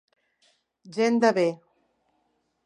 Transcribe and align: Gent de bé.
Gent 0.95 1.21
de 1.25 1.31
bé. 1.39 1.45